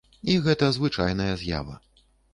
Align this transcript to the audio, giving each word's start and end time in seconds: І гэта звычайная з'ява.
І 0.35 0.37
гэта 0.47 0.69
звычайная 0.77 1.31
з'ява. 1.43 1.75